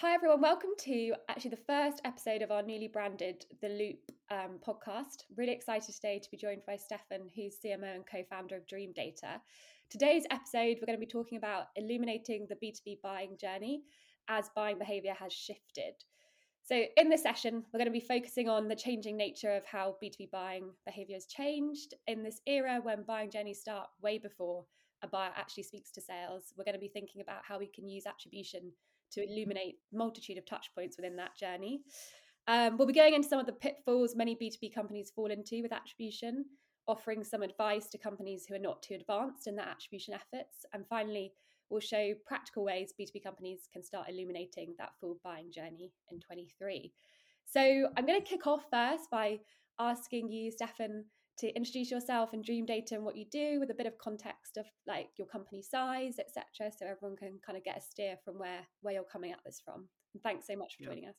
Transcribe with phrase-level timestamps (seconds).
[0.00, 0.40] Hi, everyone.
[0.40, 5.24] Welcome to actually the first episode of our newly branded The Loop um, podcast.
[5.36, 9.40] Really excited today to be joined by Steffen, who's CMO and co founder of Dreamdata.
[9.90, 13.82] Today's episode, we're going to be talking about illuminating the B2B buying journey
[14.28, 15.94] as buying behavior has shifted.
[16.62, 19.96] So, in this session, we're going to be focusing on the changing nature of how
[20.00, 24.64] B2B buying behavior has changed in this era when buying journeys start way before
[25.02, 26.52] a buyer actually speaks to sales.
[26.56, 28.70] We're going to be thinking about how we can use attribution
[29.12, 31.80] to illuminate multitude of touch points within that journey.
[32.46, 35.72] Um, we'll be going into some of the pitfalls many B2B companies fall into with
[35.72, 36.46] attribution,
[36.86, 40.64] offering some advice to companies who are not too advanced in their attribution efforts.
[40.72, 41.32] And finally,
[41.68, 46.92] we'll show practical ways B2B companies can start illuminating that full buying journey in 23.
[47.44, 49.40] So I'm going to kick off first by
[49.78, 51.04] asking you, Steffen,
[51.38, 54.66] to introduce yourself and Dreamdata and what you do with a bit of context of
[54.86, 58.66] like your company size, etc., so everyone can kind of get a steer from where
[58.82, 59.88] where you're coming at this from.
[60.14, 60.88] And thanks so much for yeah.
[60.88, 61.16] joining us.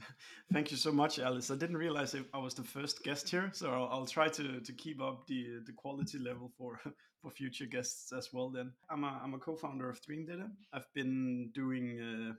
[0.52, 1.50] Thank you so much, Alice.
[1.50, 4.72] I didn't realize I was the first guest here, so I'll, I'll, try to, to
[4.72, 6.80] keep up the the quality level for
[7.22, 8.50] for future guests as well.
[8.50, 10.50] Then I'm a I'm a co-founder of Dreamdata.
[10.72, 12.00] I've been doing.
[12.00, 12.34] Uh,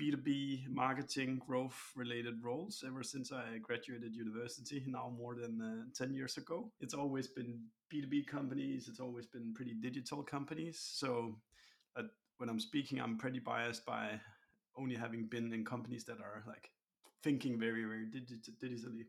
[0.00, 6.12] B2B marketing growth related roles ever since I graduated university, now more than uh, 10
[6.12, 6.70] years ago.
[6.80, 7.60] It's always been
[7.92, 10.78] B2B companies, it's always been pretty digital companies.
[10.80, 11.38] So
[11.96, 12.02] uh,
[12.38, 14.20] when I'm speaking, I'm pretty biased by
[14.76, 16.70] only having been in companies that are like
[17.22, 19.06] thinking very, very digit- digitally.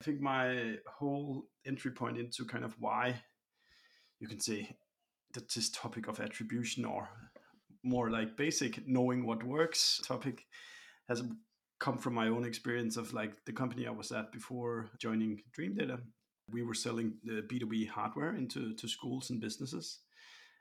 [0.00, 3.22] I think my whole entry point into kind of why
[4.20, 4.76] you can say
[5.34, 7.08] that this topic of attribution or
[7.82, 10.44] more like basic knowing what works topic
[11.08, 11.22] has
[11.80, 16.00] come from my own experience of like the company I was at before joining Dreamdata.
[16.50, 20.00] We were selling the B2B hardware into to schools and businesses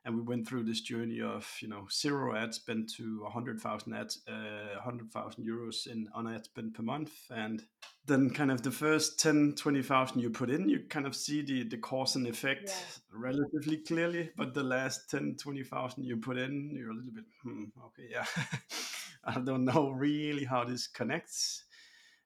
[0.07, 4.21] and we went through this journey of you know zero ad spend to 100,000 ads,
[4.29, 7.63] uh, 100,000 euros in on ad spend per month, and
[8.05, 11.63] then kind of the first 10, 20,000 you put in, you kind of see the
[11.63, 13.19] the cause and effect yeah.
[13.19, 17.65] relatively clearly, but the last 10, 20,000 you put in, you're a little bit hmm,
[17.87, 18.25] okay, yeah,
[19.25, 21.65] I don't know really how this connects,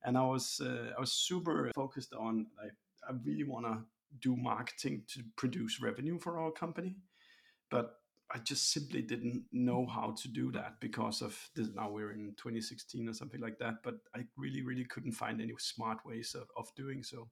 [0.03, 2.75] and I was uh, I was super focused on like
[3.09, 3.79] I really want to
[4.19, 6.97] do marketing to produce revenue for our company
[7.71, 7.95] but
[8.33, 11.69] I just simply didn't know how to do that because of this.
[11.75, 15.53] Now we're in 2016 or something like that, but I really, really couldn't find any
[15.57, 17.27] smart ways of, of doing so.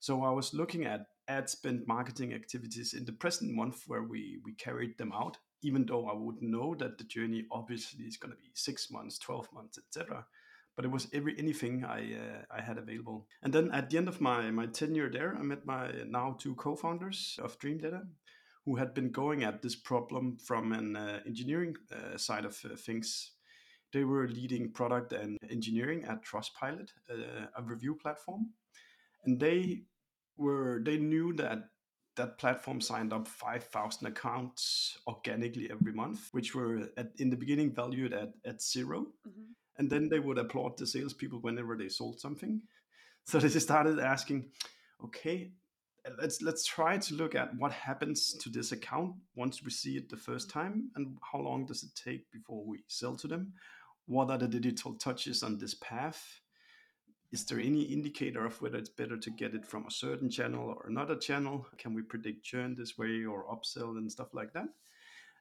[0.00, 4.40] So I was looking at ad spend marketing activities in the present month where we
[4.44, 8.32] we carried them out, even though I would know that the journey obviously is going
[8.32, 10.26] to be six months, 12 months, etc.
[10.74, 13.28] But it was every anything I uh, I had available.
[13.44, 16.56] And then at the end of my my tenure there, I met my now two
[16.56, 18.02] co-founders of Dreamdata
[18.64, 22.76] who had been going at this problem from an uh, engineering uh, side of uh,
[22.76, 23.32] things.
[23.92, 28.50] They were leading product and engineering at Trustpilot, uh, a review platform,
[29.24, 29.82] and they
[30.36, 31.68] were they knew that
[32.16, 37.74] that platform signed up 5,000 accounts organically every month, which were at, in the beginning
[37.74, 39.42] valued at, at 0 mm-hmm.
[39.78, 42.60] And then they would applaud the salespeople whenever they sold something.
[43.24, 44.50] So they just started asking,
[45.02, 45.52] okay,
[46.18, 50.08] let's let's try to look at what happens to this account once we see it
[50.08, 50.60] the first mm-hmm.
[50.60, 53.52] time and how long does it take before we sell to them?
[54.06, 56.40] What are the digital touches on this path?
[57.30, 60.68] Is there any indicator of whether it's better to get it from a certain channel
[60.68, 61.66] or another channel?
[61.78, 64.66] Can we predict churn this way or upsell and stuff like that?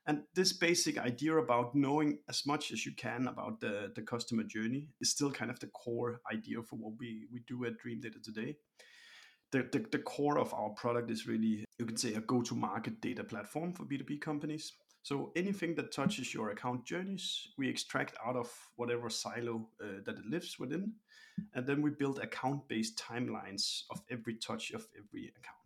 [0.07, 4.43] And this basic idea about knowing as much as you can about the, the customer
[4.43, 8.23] journey is still kind of the core idea for what we, we do at Dreamdata
[8.23, 8.55] today
[9.51, 12.55] the, the, the core of our product is really, you can say, a go to
[12.55, 14.73] market data platform for B2B companies.
[15.03, 20.17] So anything that touches your account journeys, we extract out of whatever silo uh, that
[20.17, 20.93] it lives within,
[21.53, 25.57] and then we build account-based timelines of every touch of every account.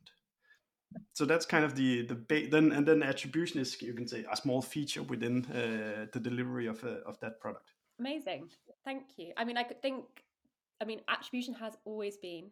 [1.13, 4.25] So that's kind of the the ba- then and then attribution is you can say
[4.31, 7.73] a small feature within uh, the delivery of uh, of that product.
[7.99, 8.49] Amazing,
[8.85, 9.33] thank you.
[9.35, 10.05] I mean, I could think.
[10.81, 12.51] I mean, attribution has always been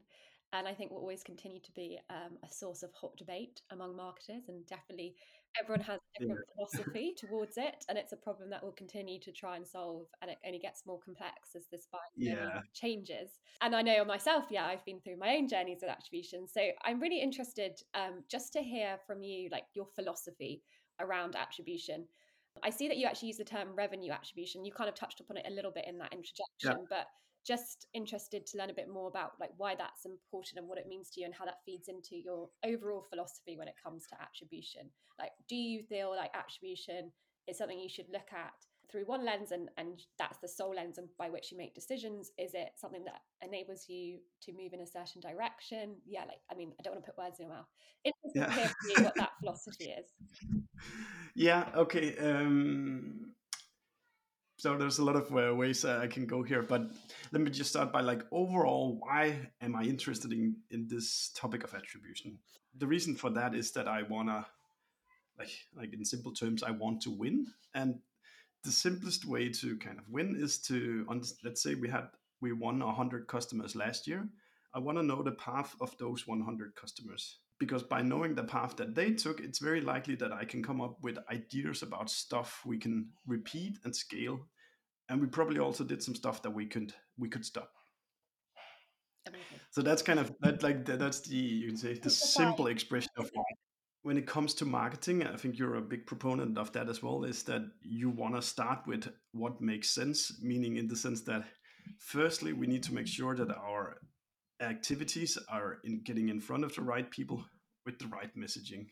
[0.54, 3.96] and I think will always continue to be um, a source of hot debate among
[3.96, 4.44] marketers.
[4.48, 5.16] And definitely,
[5.60, 6.54] everyone has a different yeah.
[6.56, 10.06] philosophy towards it, and it's a problem that we'll continue to try and solve.
[10.22, 12.60] And it only gets more complex as this yeah.
[12.74, 13.40] changes.
[13.62, 16.48] And I know myself, yeah, I've been through my own journeys with attribution.
[16.48, 20.62] So I'm really interested um, just to hear from you, like your philosophy
[21.00, 22.06] around attribution.
[22.62, 24.64] I see that you actually use the term revenue attribution.
[24.64, 26.88] You kind of touched upon it a little bit in that introduction, yeah.
[26.88, 27.08] but
[27.46, 30.88] just interested to learn a bit more about like why that's important and what it
[30.88, 34.16] means to you and how that feeds into your overall philosophy when it comes to
[34.22, 34.90] attribution.
[35.20, 37.12] Like do you feel like attribution
[37.48, 38.54] is something you should look at
[38.92, 42.32] through one lens and and that's the sole lens by which you make decisions?
[42.38, 45.96] Is it something that enables you to move in a certain direction?
[46.06, 47.68] Yeah like i mean i don't want to put words in your mouth.
[48.06, 48.68] Interesting yeah.
[48.68, 50.06] to hear what that philosophy is.
[51.36, 53.34] Yeah okay um
[54.58, 56.92] so there's a lot of uh, ways uh, i can go here but
[57.32, 61.64] let me just start by like overall why am i interested in in this topic
[61.64, 62.38] of attribution?
[62.78, 64.46] The reason for that is that i want to
[65.38, 67.48] like like in simple terms i want to win.
[67.76, 68.00] And
[68.64, 71.06] the simplest way to kind of win is to
[71.44, 72.08] let's say we had
[72.42, 74.28] we won 100 customers last year.
[74.74, 78.76] I want to know the path of those 100 customers because by knowing the path
[78.76, 82.62] that they took it's very likely that i can come up with ideas about stuff
[82.66, 84.48] we can repeat and scale.
[85.10, 87.72] And we probably also did some stuff that we could we could stop.
[89.72, 93.30] So that's kind of that like that's the you can say the simple expression of
[93.34, 93.44] why.
[94.04, 97.24] When it comes to marketing, I think you're a big proponent of that as well,
[97.24, 101.46] is that you want to start with what makes sense, meaning in the sense that
[102.00, 103.98] firstly, we need to make sure that our
[104.64, 107.46] activities are in getting in front of the right people
[107.86, 108.88] with the right messaging.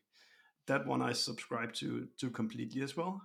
[0.68, 3.22] That one I subscribe to to completely as well.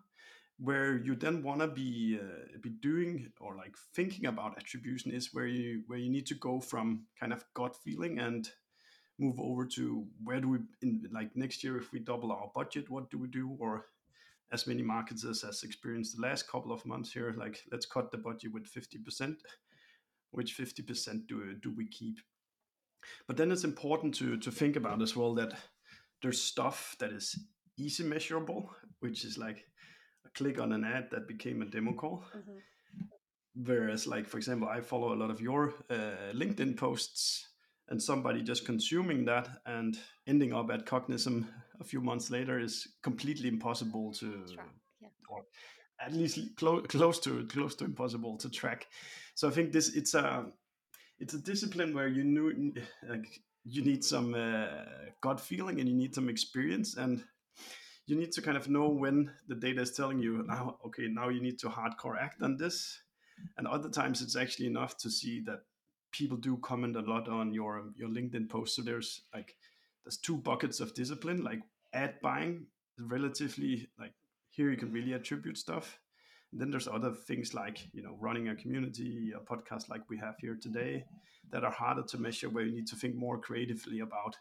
[0.59, 5.35] Where you then want to be uh, be doing or like thinking about attribution is
[5.35, 8.49] where you where you need to go from kind of gut feeling and
[9.19, 12.91] move over to where do we in like next year if we double our budget
[12.91, 13.87] what do we do or
[14.53, 18.19] as many marketers has experienced the last couple of months here like let's cut the
[18.19, 19.37] budget with 50%
[20.33, 22.19] which 50% do, do we keep
[23.27, 25.53] but then it's important to to think about as well that
[26.23, 27.39] there's stuff that is
[27.79, 28.71] easy measurable
[29.01, 29.65] which is like
[30.25, 32.59] a click on an ad that became a demo call mm-hmm.
[33.65, 37.49] whereas like for example i follow a lot of your uh, linkedin posts
[37.89, 41.47] and somebody just consuming that and ending up at Cognism
[41.81, 44.45] a few months later is completely impossible to,
[45.01, 45.09] yeah.
[45.29, 45.43] or
[46.01, 48.87] at least close close to close to impossible to track.
[49.35, 50.47] So I think this it's a
[51.19, 52.73] it's a discipline where you knew
[53.09, 54.85] like you need some uh,
[55.21, 57.23] gut feeling and you need some experience and
[58.07, 61.29] you need to kind of know when the data is telling you now okay now
[61.29, 63.01] you need to hardcore act on this
[63.59, 65.61] and other times it's actually enough to see that
[66.17, 68.77] people do comment a lot on your your LinkedIn post.
[68.77, 69.55] So there's like
[70.05, 71.61] there's two buckets of discipline, like
[71.93, 72.67] ad buying,
[72.99, 74.13] relatively like
[74.51, 75.99] here you can really attribute stuff.
[76.53, 80.19] And then there's other things like you know running a community, a podcast like we
[80.19, 81.05] have here today,
[81.51, 84.37] that are harder to measure, where you need to think more creatively about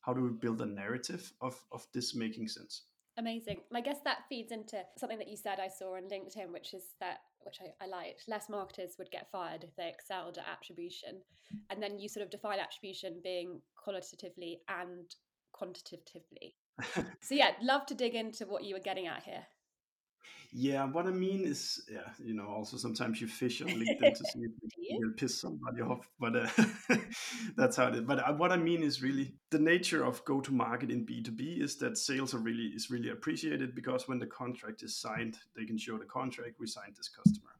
[0.00, 2.82] how do we build a narrative of of this making sense.
[3.18, 3.60] Amazing.
[3.74, 6.82] I guess that feeds into something that you said I saw on LinkedIn, which is
[7.00, 11.22] that, which I, I liked, less marketers would get fired if they excelled at attribution.
[11.70, 15.06] And then you sort of define attribution being qualitatively and
[15.52, 16.56] quantitatively.
[17.22, 19.46] so, yeah, love to dig into what you were getting at here.
[20.52, 24.24] Yeah, what I mean is, yeah, you know, also sometimes you fish on LinkedIn to
[24.24, 26.48] see if you piss somebody off, but uh,
[27.56, 28.02] that's how it is.
[28.02, 31.22] But uh, what I mean is really the nature of go to market in B
[31.22, 34.96] two B is that sales are really is really appreciated because when the contract is
[34.96, 37.50] signed, they can show the contract we signed this customer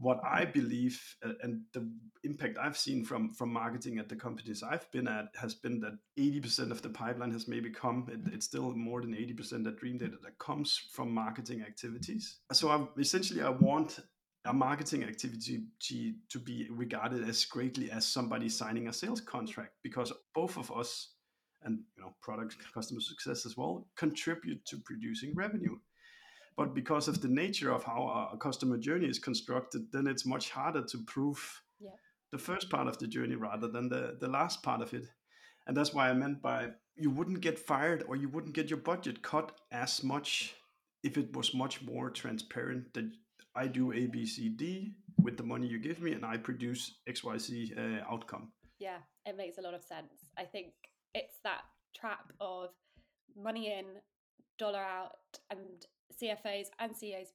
[0.00, 1.88] what I believe uh, and the
[2.24, 5.98] impact I've seen from from marketing at the companies I've been at has been that
[6.18, 8.06] 80% of the pipeline has maybe come.
[8.10, 12.38] It, it's still more than 80% that Dreamdata that comes from marketing activities.
[12.52, 14.00] So I'm essentially I want
[14.46, 19.72] a marketing activity to, to be regarded as greatly as somebody signing a sales contract
[19.82, 21.12] because both of us
[21.62, 25.76] and you know product customer success as well contribute to producing revenue
[26.56, 30.50] but because of the nature of how a customer journey is constructed, then it's much
[30.50, 31.90] harder to prove yeah.
[32.32, 35.04] the first part of the journey rather than the, the last part of it.
[35.66, 38.78] And that's why I meant by you wouldn't get fired or you wouldn't get your
[38.78, 40.54] budget cut as much
[41.02, 43.10] if it was much more transparent that
[43.54, 46.98] I do A, B, C, D with the money you give me and I produce
[47.08, 48.52] XYZ uh, outcome.
[48.78, 50.12] Yeah, it makes a lot of sense.
[50.38, 50.72] I think
[51.14, 51.62] it's that
[51.94, 52.70] trap of
[53.36, 53.84] money in,
[54.58, 55.16] dollar out,
[55.50, 57.28] and CFOs and CEOs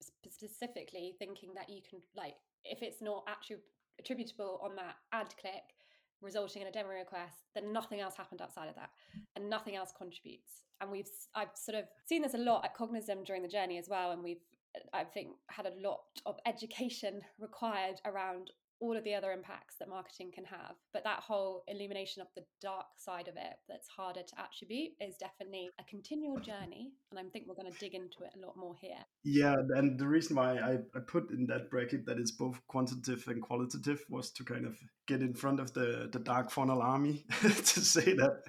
[0.00, 3.56] specifically thinking that you can like if it's not actually
[3.98, 5.74] attributable on that ad click
[6.20, 8.90] resulting in a demo request then nothing else happened outside of that
[9.36, 10.62] and nothing else contributes.
[10.80, 13.88] And we've i've sort of seen this a lot at cognism during the journey as
[13.88, 14.44] well and we've
[14.92, 19.88] i think had a lot of education required around all of the other impacts that
[19.88, 20.76] marketing can have.
[20.92, 25.16] But that whole illumination of the dark side of it that's harder to attribute is
[25.16, 26.92] definitely a continual journey.
[27.10, 28.98] And I think we're going to dig into it a lot more here.
[29.24, 29.54] Yeah.
[29.70, 33.42] And the reason why I, I put in that bracket that it's both quantitative and
[33.42, 37.80] qualitative was to kind of get in front of the, the dark funnel army to
[37.80, 38.42] say that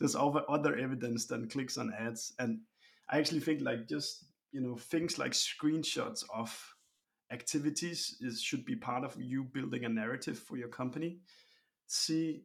[0.00, 2.32] there's other evidence than clicks on ads.
[2.38, 2.60] And
[3.08, 6.75] I actually think like just you know things like screenshots of
[7.30, 11.18] activities is should be part of you building a narrative for your company
[11.86, 12.42] see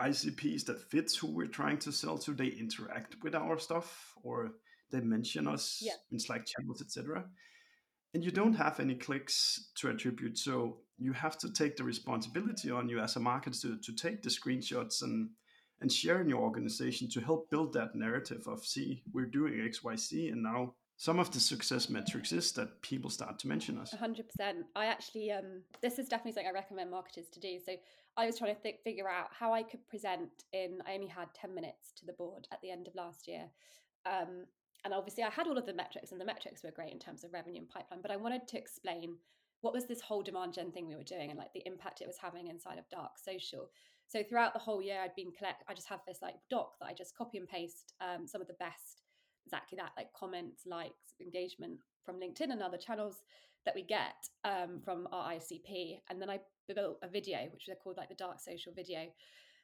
[0.00, 4.52] icps that fits who we're trying to sell to they interact with our stuff or
[4.92, 5.92] they mention us yeah.
[6.12, 7.24] in slack channels etc
[8.14, 12.70] and you don't have any clicks to attribute so you have to take the responsibility
[12.70, 15.30] on you as a marketer to, to take the screenshots and
[15.80, 20.32] and share in your organization to help build that narrative of see we're doing xyz
[20.32, 23.94] and now some of the success metrics is that people start to mention us.
[23.94, 24.22] 100%
[24.74, 27.58] i actually um this is definitely something i recommend marketers to do.
[27.64, 27.72] So
[28.16, 31.28] i was trying to th- figure out how i could present in i only had
[31.34, 33.44] 10 minutes to the board at the end of last year.
[34.06, 34.46] Um
[34.84, 37.24] and obviously i had all of the metrics and the metrics were great in terms
[37.24, 39.16] of revenue and pipeline but i wanted to explain
[39.60, 42.06] what was this whole demand gen thing we were doing and like the impact it
[42.06, 43.70] was having inside of dark social.
[44.06, 46.86] So throughout the whole year i'd been collect i just have this like doc that
[46.86, 49.02] i just copy and paste um, some of the best
[49.46, 53.22] exactly that like comments likes engagement from linkedin and other channels
[53.64, 56.38] that we get um, from our icp and then i
[56.74, 59.06] built a video which was called like the dark social video.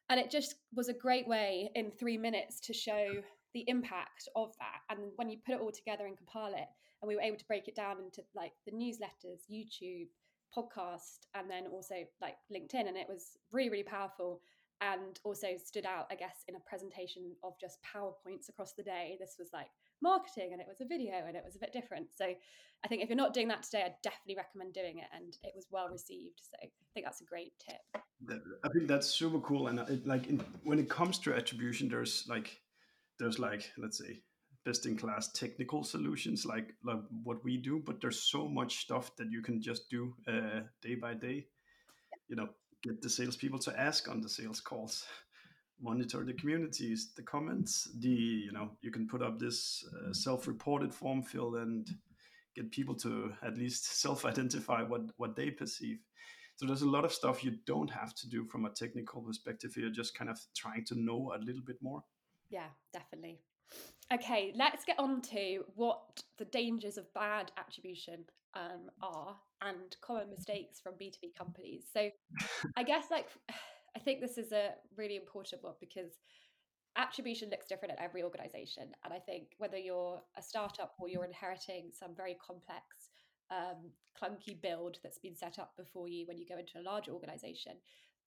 [0.08, 3.22] And it just was a great way in three minutes to show
[3.54, 4.80] the impact of that.
[4.90, 6.68] And when you put it all together and compile it
[7.00, 10.08] and we were able to break it down into like the newsletters youtube
[10.56, 12.88] podcast and then also like linkedin.
[12.88, 14.40] And it was really really powerful
[14.82, 19.16] and also stood out i guess in a presentation of just powerpoints across the day.
[19.18, 19.68] This was like
[20.00, 22.08] marketing and it was a video and it was a bit different.
[22.14, 22.26] So
[22.84, 25.52] i think if you're not doing that today i definitely recommend doing it and it
[25.54, 26.40] was well received.
[26.40, 28.02] So i think that's a great tip.
[28.64, 32.26] I think that's super cool and it, like in, when it comes to attribution there's
[32.28, 32.60] like
[33.18, 34.22] there's like let's say
[34.64, 39.16] best in class technical solutions like like what we do but there's so much stuff
[39.16, 41.46] that you can just do uh, day by day.
[42.28, 42.48] You know
[42.82, 45.04] get the salespeople to ask on the sales calls
[45.80, 50.94] monitor the communities the comments the you know you can put up this uh, self-reported
[50.94, 51.88] form fill and
[52.54, 55.98] get people to at least self-identify what what they perceive.
[56.56, 59.72] So there's a lot of stuff you don't have to do from a technical perspective
[59.76, 62.02] you're just kind of trying to know a little bit more.
[62.50, 63.40] Yeah definitely
[64.12, 70.28] okay let's get on to what the dangers of bad attribution um, are and common
[70.28, 72.10] mistakes from b2b companies so
[72.76, 73.26] i guess like
[73.94, 76.12] I think this is a really important one because
[76.96, 78.90] attribution looks different at every organization.
[79.04, 83.10] And I think whether you're a startup or you're inheriting some very complex,
[83.50, 83.90] um,
[84.20, 87.72] clunky build that's been set up before you when you go into a large organization,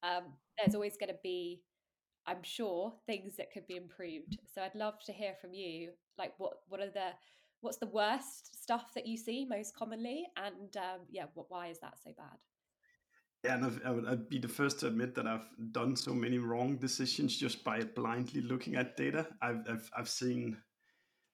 [0.02, 0.24] um,
[0.58, 1.62] there's always going to be,
[2.26, 4.38] I'm sure, things that could be improved.
[4.52, 7.10] So I'd love to hear from you, like what what are the
[7.60, 11.78] what's the worst stuff that you see most commonly, and um, yeah, what, why is
[11.80, 12.38] that so bad?
[13.44, 16.38] Yeah, and I would I'd be the first to admit that I've done so many
[16.38, 19.26] wrong decisions just by blindly looking at data.
[19.40, 20.56] I've I've, I've seen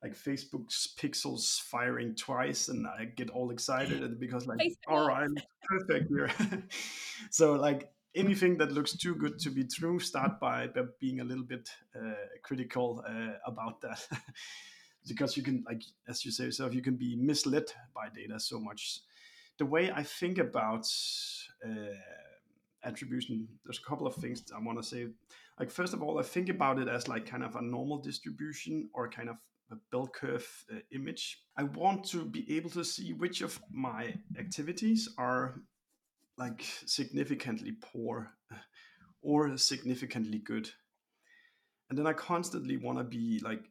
[0.03, 5.31] like Facebook's pixels firing twice, and I get all excited because like, all right,
[5.63, 6.31] perfect here.
[7.31, 11.25] so like anything that looks too good to be true, start by, by being a
[11.25, 14.07] little bit uh, critical uh, about that.
[15.09, 18.61] because you can like as you say yourself you can be misled by data so
[18.61, 19.01] much
[19.59, 20.87] the way i think about
[21.67, 21.97] uh,
[22.85, 25.07] attribution, there's a couple of things I want to say.
[25.59, 28.89] Like first of all, I think about it as like kind of a normal distribution
[28.95, 29.37] or kind of
[29.71, 31.41] a bell curve uh, image.
[31.57, 35.61] I want to be able to see which of my activities are
[36.39, 38.33] like significantly poor
[39.23, 40.71] or significantly good.
[41.89, 43.65] And then I constantly want to be like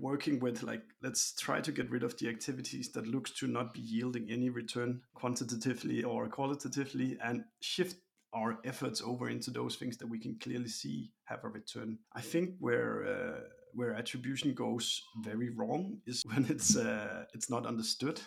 [0.00, 3.74] working with like let's try to get rid of the activities that looks to not
[3.74, 7.96] be yielding any return quantitatively or qualitatively and shift
[8.34, 12.20] our efforts over into those things that we can clearly see have a return i
[12.20, 13.40] think where uh,
[13.74, 18.20] where attribution goes very wrong is when it's uh, it's not understood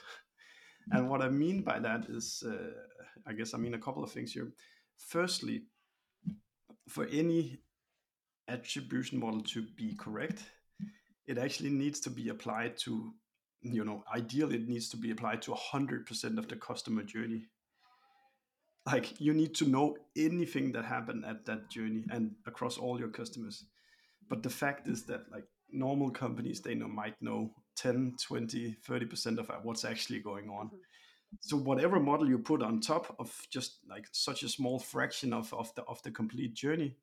[0.92, 2.72] and what i mean by that is uh,
[3.28, 4.52] i guess i mean a couple of things here.
[4.98, 5.64] Firstly
[6.88, 7.58] for any
[8.48, 10.44] attribution model to be correct
[11.28, 13.14] it actually needs to be applied to
[13.62, 17.48] you know ideally it needs to be applied to 100% of the customer journey.
[18.86, 23.10] Like you need to know anything that happened at that journey and across all your
[23.10, 23.66] customers.
[24.30, 29.38] But the fact is that like normal companies they know might know 10 20 30%
[29.38, 30.68] of what's actually going on.
[30.68, 31.38] Mm-hmm.
[31.42, 35.54] so whatever model you put on top of just like such a small fraction of,
[35.54, 36.96] of the of the complete journey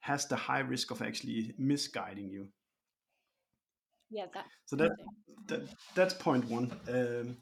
[0.00, 2.48] has the high risk of actually misguiding you.
[4.10, 4.92] Yeah that so that,
[5.46, 5.62] that
[5.94, 6.72] that's point one.
[6.88, 7.36] Um,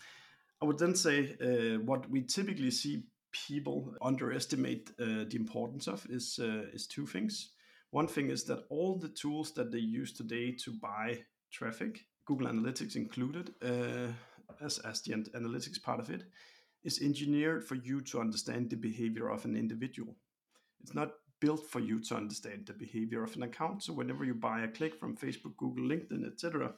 [0.62, 3.04] i would then say uh, what we typically see
[3.48, 7.50] people underestimate uh, the importance of is uh, is two things.
[7.90, 12.48] One thing is that all the tools that they use today to buy traffic Google
[12.48, 14.12] Analytics included, uh,
[14.60, 16.24] as, as the analytics part of it,
[16.84, 20.14] is engineered for you to understand the behavior of an individual.
[20.82, 23.82] It's not built for you to understand the behavior of an account.
[23.82, 26.74] So whenever you buy a click from Facebook, Google, LinkedIn, etc.,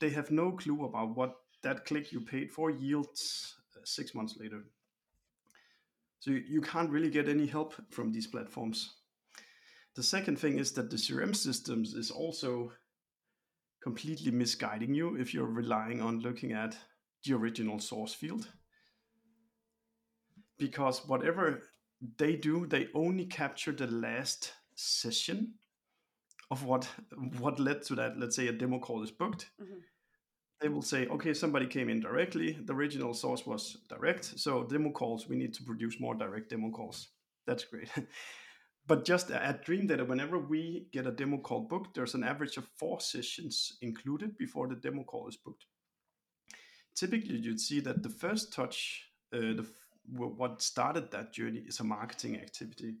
[0.00, 4.36] they have no clue about what that click you paid for yields uh, six months
[4.38, 4.64] later.
[6.20, 8.94] So you, you can't really get any help from these platforms.
[9.94, 12.72] The second thing is that the CRM systems is also
[13.86, 16.76] completely misguiding you if you're relying on looking at
[17.24, 18.48] the original source field.
[20.58, 21.62] Because whatever
[22.18, 25.54] they do, they only capture the last session
[26.50, 26.88] of what
[27.38, 28.18] what led to that.
[28.18, 29.50] Let's say a demo call is booked.
[29.62, 29.78] Mm-hmm.
[30.60, 32.58] They will say, okay, somebody came in directly.
[32.64, 34.24] The original source was direct.
[34.24, 37.08] So demo calls, we need to produce more direct demo calls.
[37.46, 37.90] That's great.
[38.86, 42.68] but just at Dreamdata, whenever we get a demo call booked, there's an average of
[42.76, 45.64] four sessions included before the demo call is booked.
[46.94, 49.66] Typically, you'd see that the first touch, uh, the,
[50.14, 52.94] what started that journey, is a marketing activity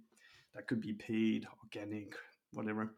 [0.54, 2.14] that could be paid, organic,
[2.52, 2.92] whatever.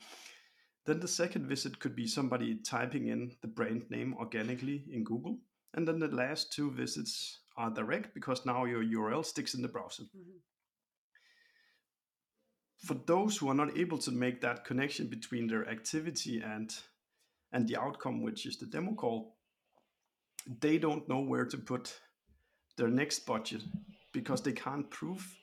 [0.86, 5.38] Then the second visit could be somebody typing in the brand name organically in Google.
[5.74, 9.68] And then the last two visits are direct because now your URL sticks in the
[9.68, 10.04] browser.
[10.04, 10.38] Mm-hmm
[12.78, 16.76] for those who are not able to make that connection between their activity and
[17.52, 19.36] and the outcome which is the demo call
[20.60, 22.00] they don't know where to put
[22.76, 23.62] their next budget
[24.12, 25.36] because they can't prove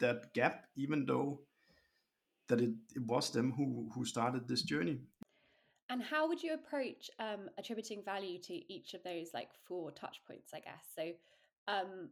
[0.00, 1.40] that gap even though
[2.50, 4.98] that it, it was them who who started this journey.
[5.88, 10.20] And how would you approach um, attributing value to each of those like four touch
[10.26, 10.84] points i guess?
[10.94, 11.12] So
[11.66, 12.10] um,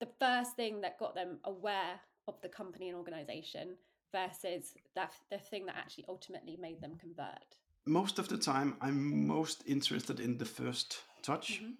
[0.00, 3.76] the first thing that got them aware of the company and organization
[4.12, 7.56] versus that the thing that actually ultimately made them convert?
[7.86, 11.62] Most of the time, I'm most interested in the first touch.
[11.62, 11.72] Mm-hmm.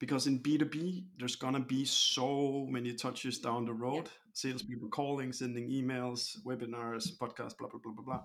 [0.00, 4.04] Because in B2B, there's gonna be so many touches down the road.
[4.04, 4.10] Yeah.
[4.32, 8.20] Salespeople calling, sending emails, webinars, podcasts, blah blah blah blah blah.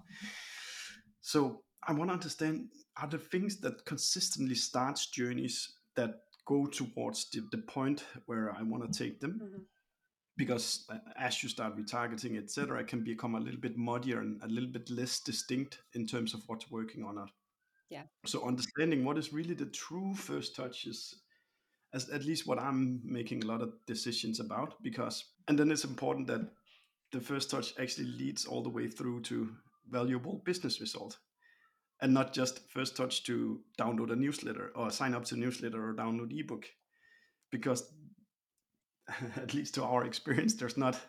[1.21, 7.29] So I want to understand are the things that consistently starts journeys that go towards
[7.29, 9.39] the, the point where I want to take them.
[9.43, 9.61] Mm-hmm
[10.39, 14.41] because uh, as you start retargeting, etc., it can become a little bit muddier and
[14.41, 17.29] a little bit less distinct in terms of what's working on it.
[17.89, 18.03] Yeah.
[18.25, 21.13] So understanding what is really the true first touch is
[21.93, 25.83] as at least what I'm making a lot of decisions about because and then it's
[25.83, 26.47] important that
[27.11, 29.49] the first touch actually leads all the way through to
[29.89, 31.17] valuable business result
[32.01, 35.89] and not just first touch to download a newsletter or sign up to a newsletter
[35.89, 36.65] or download ebook
[37.51, 37.91] because
[39.35, 40.99] at least to our experience, there's not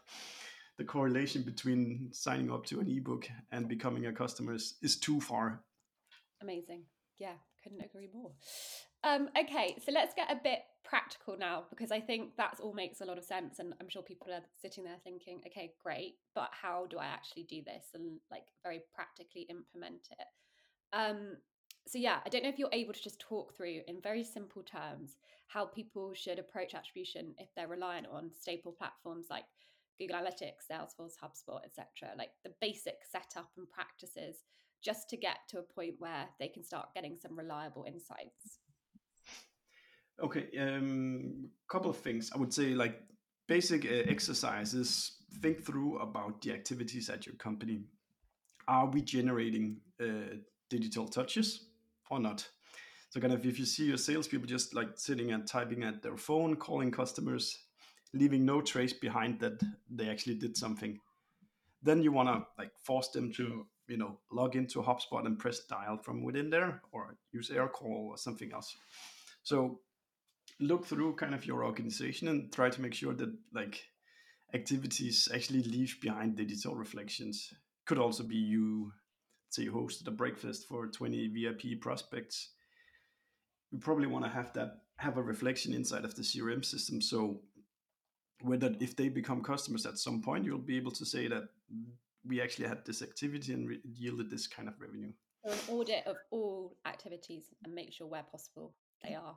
[0.79, 5.21] the correlation between signing up to an ebook and becoming a customer is, is too
[5.21, 5.63] far.
[6.43, 6.85] Amazing.
[7.19, 8.31] Yeah, couldn't agree more.
[9.05, 13.01] Um, okay, so let's get a bit practical now because I think that all makes
[13.01, 16.51] a lot of sense, and I'm sure people are sitting there thinking, okay, great, but
[16.51, 20.27] how do I actually do this and like very practically implement it?
[20.93, 21.37] Um,
[21.87, 24.63] so yeah, I don't know if you're able to just talk through in very simple
[24.63, 25.17] terms
[25.49, 29.45] how people should approach attribution if they're reliant on staple platforms like
[29.99, 32.15] Google Analytics, Salesforce, HubSpot, etc.
[32.17, 34.37] Like the basic setup and practices
[34.83, 38.61] just to get to a point where they can start getting some reliable insights.
[40.23, 42.31] Okay, um couple of things.
[42.35, 43.01] I would say like
[43.49, 47.83] basic uh, exercises think through about the activities at your company.
[48.69, 50.37] Are we generating uh,
[50.69, 51.70] digital touches?
[52.11, 52.49] Or not.
[53.11, 56.17] So kind of if you see your salespeople just like sitting and typing at their
[56.17, 57.65] phone, calling customers,
[58.13, 60.99] leaving no trace behind that they actually did something,
[61.83, 65.61] then you want to like force them to you know log into HubSpot and press
[65.65, 68.77] dial from within there, or use Aircall or something else.
[69.43, 69.81] So
[70.61, 73.83] look through kind of your organization and try to make sure that like
[74.55, 77.53] activities actually leave behind digital reflections.
[77.87, 78.93] Could also be you
[79.51, 82.51] say you hosted a breakfast for 20 VIP prospects,
[83.71, 87.01] you probably want to have that have a reflection inside of the CRM system.
[87.01, 87.41] So
[88.43, 91.45] whether if they become customers at some point, you'll be able to say that
[92.27, 95.13] we actually had this activity and re- yielded this kind of revenue.
[95.45, 99.37] So an audit of all activities and make sure where possible they are.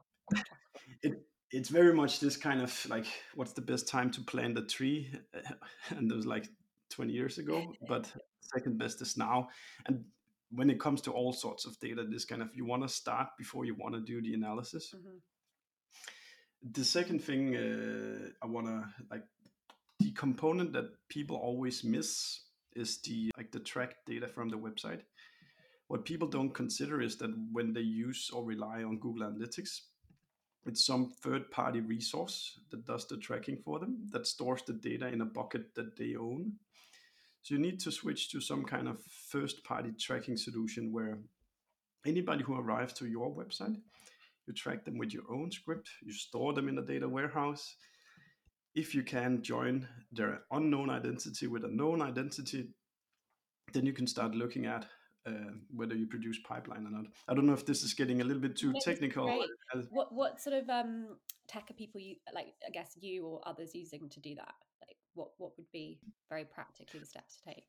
[1.01, 4.63] it, it's very much this kind of like what's the best time to plant a
[4.63, 5.09] tree
[5.89, 6.47] and there's like
[6.89, 8.11] 20 years ago but
[8.53, 9.49] second best is now.
[9.85, 10.03] And
[10.51, 13.29] when it comes to all sorts of data, this kind of you want to start
[13.37, 14.93] before you want to do the analysis.
[14.95, 15.17] Mm-hmm.
[16.71, 19.23] The second thing uh, I want to like
[19.99, 22.41] the component that people always miss
[22.75, 25.01] is the like the track data from the website.
[25.87, 29.81] what people don't consider is that when they use or rely on Google Analytics,
[30.65, 35.07] it's some third party resource that does the tracking for them, that stores the data
[35.07, 36.53] in a bucket that they own.
[37.43, 41.19] So you need to switch to some kind of first party tracking solution where
[42.05, 43.75] anybody who arrives to your website,
[44.47, 47.75] you track them with your own script, you store them in a data warehouse.
[48.75, 52.69] If you can join their unknown identity with a known identity,
[53.73, 54.85] then you can start looking at
[55.25, 57.05] uh, whether you produce pipeline or not.
[57.27, 59.25] I don't know if this is getting a little bit too technical.
[59.89, 62.53] What what sort of um, tech are people you like?
[62.65, 64.53] I guess you or others using to do that?
[65.13, 65.99] What what would be
[66.29, 67.65] very practically the steps to take?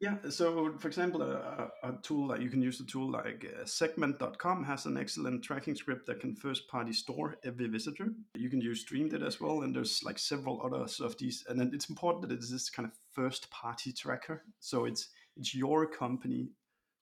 [0.00, 3.66] Yeah, so for example, a, a tool that you can use a tool like uh,
[3.66, 8.08] segment.com has an excellent tracking script that can first party store every visitor.
[8.34, 11.44] You can use Dreamdata as well, and there's like several others of these.
[11.46, 14.42] And then it's important that it's this kind of first party tracker.
[14.58, 16.48] So it's it's your company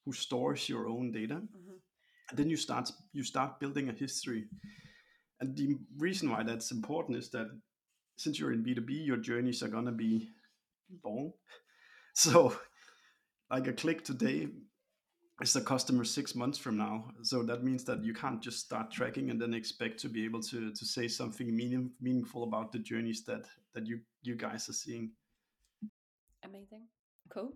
[0.04, 1.34] who stores your own data.
[1.34, 1.76] Mm-hmm.
[2.30, 4.46] And then you start you start building a history.
[5.40, 7.46] And the reason why that's important is that
[8.18, 10.28] since you're in B2B, your journeys are gonna be
[11.04, 11.32] long.
[12.14, 12.52] So
[13.48, 14.48] like a click today
[15.40, 17.12] is the customer six months from now.
[17.22, 20.42] So that means that you can't just start tracking and then expect to be able
[20.42, 24.72] to to say something meaning, meaningful about the journeys that that you you guys are
[24.72, 25.12] seeing.
[26.44, 26.88] Amazing.
[27.30, 27.52] Cool.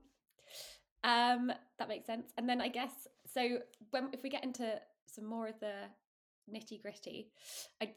[1.02, 2.32] Um, that makes sense.
[2.38, 3.58] And then I guess so.
[3.90, 5.74] When if we get into some more of the
[6.52, 7.28] nitty gritty,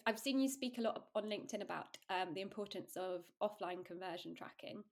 [0.05, 4.35] I've seen you speak a lot on LinkedIn about um, the importance of offline conversion
[4.35, 4.83] tracking,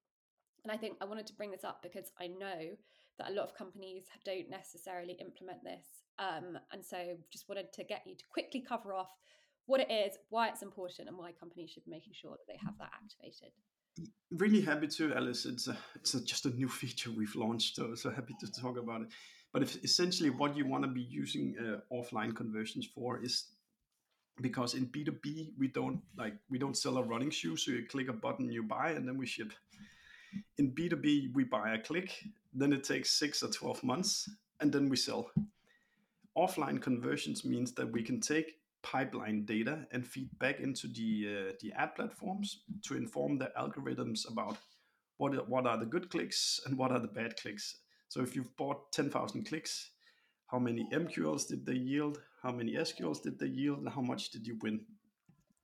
[0.63, 2.76] and I think I wanted to bring this up because I know
[3.20, 5.86] that a lot of companies don't necessarily implement this,
[6.20, 9.12] um, and so just wanted to get you to quickly cover off
[9.66, 12.60] what it is, why it's important, and why companies should be making sure that they
[12.63, 13.52] have that activated
[14.32, 15.46] really happy to, Alice.
[15.46, 18.78] It's a, it's a, just a new feature we've launched, so so happy to talk
[18.78, 19.08] about it.
[19.54, 23.46] But if essentially what you want to be using uh, offline conversions for is
[24.42, 28.10] because in B2B we don't like we don't sell a running shoe, so you click
[28.10, 29.54] a button, you buy, and then we ship.
[30.58, 32.24] In B2B, we buy a click,
[32.56, 34.28] then it takes six or 12 months,
[34.60, 35.30] and then we sell.
[36.36, 41.54] Offline conversions means that we can take pipeline data and feed back into the uh,
[41.62, 44.58] the ad platforms to inform the algorithms about
[45.18, 47.83] what what are the good clicks and what are the bad clicks.
[48.13, 49.89] So if you've bought 10,000 clicks,
[50.45, 52.21] how many MQLs did they yield?
[52.43, 53.80] How many SQLs did they yield?
[53.80, 54.82] And how much did you win?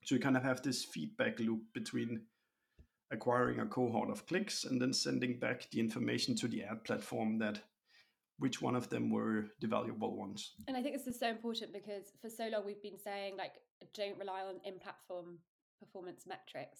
[0.03, 2.21] So you kind of have this feedback loop between
[3.11, 7.37] acquiring a cohort of clicks and then sending back the information to the ad platform
[7.37, 7.59] that
[8.39, 10.53] which one of them were the valuable ones.
[10.67, 13.61] And I think this is so important because for so long we've been saying like
[13.93, 15.37] don't rely on in-platform
[15.79, 16.79] performance metrics.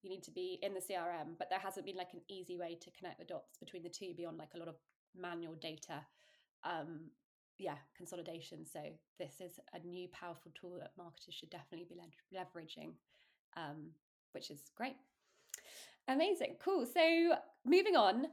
[0.00, 2.78] You need to be in the CRM, but there hasn't been like an easy way
[2.80, 4.76] to connect the dots between the two beyond like a lot of
[5.18, 6.04] manual data
[6.64, 7.00] um
[7.58, 8.80] yeah consolidation so
[9.18, 12.92] this is a new powerful tool that marketers should definitely be le- leveraging
[13.56, 13.90] um
[14.32, 14.96] which is great
[16.08, 18.26] amazing cool so moving on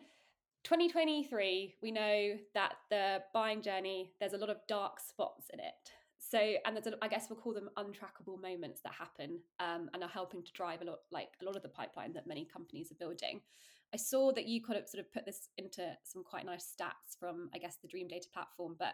[0.63, 5.73] 2023, we know that the buying journey, there's a lot of dark spots in it.
[6.17, 10.03] So, and there's, a, I guess we'll call them untrackable moments that happen um, and
[10.03, 12.91] are helping to drive a lot, like a lot of the pipeline that many companies
[12.91, 13.39] are building.
[13.93, 17.17] I saw that you kind of sort of put this into some quite nice stats
[17.19, 18.93] from, I guess, the Dreamdata platform, but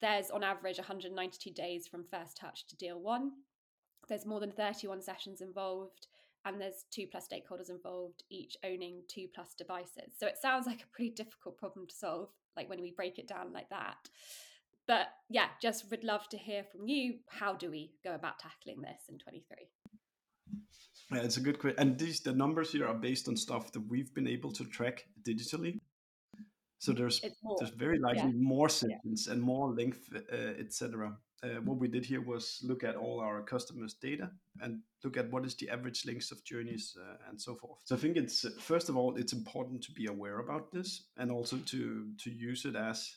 [0.00, 3.32] there's on average 192 days from first touch to deal won.
[4.08, 6.08] There's more than 31 sessions involved
[6.44, 10.12] and there's two plus stakeholders involved, each owning two plus devices.
[10.18, 13.28] So it sounds like a pretty difficult problem to solve, like when we break it
[13.28, 14.10] down like that.
[14.86, 17.20] But yeah, just would love to hear from you.
[17.28, 19.68] How do we go about tackling this in 23?
[21.12, 21.78] Yeah, it's a good question.
[21.80, 25.06] And these the numbers here are based on stuff that we've been able to track
[25.22, 25.80] digitally.
[26.78, 27.20] So there's
[27.58, 28.48] there's very likely yeah.
[28.54, 29.32] more sessions yeah.
[29.32, 33.42] and more length, uh, etc uh, what we did here was look at all our
[33.42, 34.30] customers' data
[34.60, 37.80] and look at what is the average length of journeys uh, and so forth.
[37.84, 41.30] So I think it's first of all it's important to be aware about this and
[41.30, 43.16] also to to use it as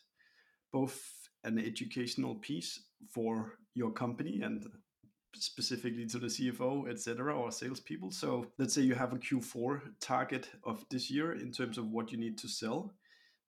[0.73, 0.99] both
[1.43, 4.65] an educational piece for your company and
[5.43, 8.11] specifically to the CFO, etc., or salespeople.
[8.11, 12.11] So let's say you have a Q4 target of this year in terms of what
[12.11, 12.93] you need to sell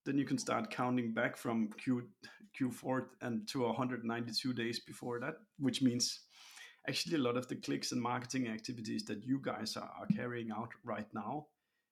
[0.06, 2.08] then you can start counting back from Q
[2.60, 6.22] Q4 and to 192 days before that, which means
[6.88, 10.50] actually a lot of the clicks and marketing activities that you guys are, are carrying
[10.52, 11.46] out right now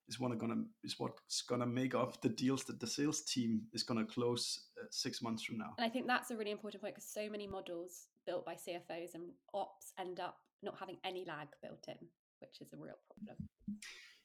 [0.08, 3.82] is what gonna is what's gonna make up the deals that the sales team is
[3.82, 5.74] gonna close uh, six months from now.
[5.78, 9.14] And I think that's a really important point because so many models built by CFOs
[9.14, 11.96] and ops end up not having any lag built in,
[12.40, 13.36] which is a real problem.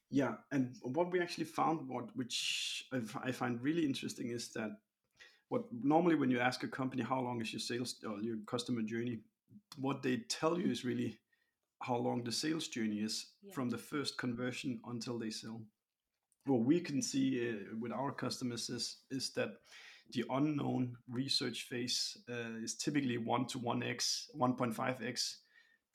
[0.09, 2.85] Yeah, and what we actually found, what which
[3.23, 4.71] I find really interesting, is that
[5.49, 8.81] what normally when you ask a company how long is your sales or your customer
[8.81, 9.19] journey,
[9.77, 11.17] what they tell you is really
[11.81, 13.53] how long the sales journey is yeah.
[13.53, 15.61] from the first conversion until they sell.
[16.45, 19.49] What we can see uh, with our customers is is that
[20.11, 25.39] the unknown research phase uh, is typically one to one x, one point five x,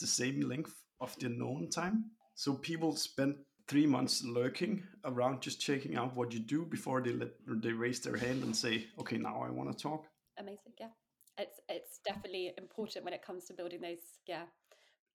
[0.01, 2.05] the same length of the known time.
[2.35, 3.37] So people spend
[3.69, 8.01] three months lurking around, just checking out what you do before they let they raise
[8.01, 10.07] their hand and say, "Okay, now I want to talk."
[10.39, 10.91] Amazing, yeah.
[11.37, 14.47] It's it's definitely important when it comes to building those yeah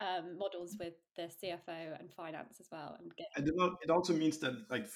[0.04, 2.98] um, models with the CFO and finance as well.
[3.00, 4.88] And, and it also means that like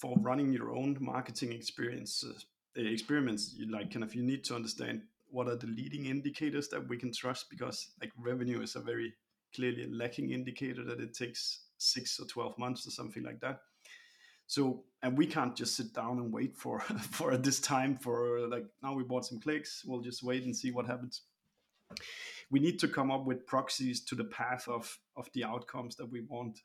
[0.00, 2.46] for running your own marketing experiences,
[2.78, 6.68] uh, experiments, you like kind of you need to understand what are the leading indicators
[6.68, 9.12] that we can trust because like revenue is a very
[9.54, 13.60] clearly lacking indicator that it takes six or 12 months or something like that
[14.46, 18.64] so and we can't just sit down and wait for for this time for like
[18.82, 21.22] now we bought some clicks we'll just wait and see what happens
[22.50, 26.10] we need to come up with proxies to the path of of the outcomes that
[26.10, 26.60] we want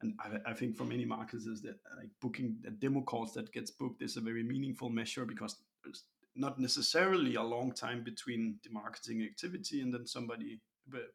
[0.00, 3.52] and I, I think for many marketers is that like booking the demo calls that
[3.52, 6.04] gets booked is a very meaningful measure because there's
[6.36, 10.60] not necessarily a long time between the marketing activity and then somebody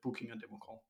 [0.03, 0.83] booking a demo call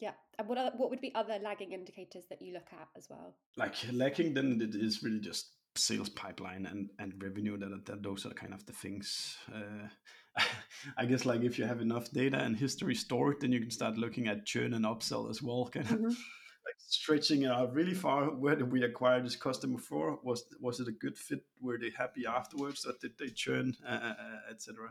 [0.00, 0.12] yeah.
[0.38, 3.36] And what what would be other lagging indicators that you look at as well?
[3.56, 7.56] Like lacking, then it is really just sales pipeline and and revenue.
[7.56, 9.36] That, that those are kind of the things.
[9.54, 9.88] Uh,
[10.96, 13.96] I guess like if you have enough data and history stored, then you can start
[13.96, 15.68] looking at churn and upsell as well.
[15.72, 15.98] Kind of.
[15.98, 16.12] Mm-hmm.
[16.66, 18.24] Like stretching it out really far.
[18.30, 20.18] Where did we acquire this customer for?
[20.22, 21.44] Was was it a good fit?
[21.60, 22.86] Were they happy afterwards?
[22.86, 24.90] Or did they churn, uh, uh, uh etc.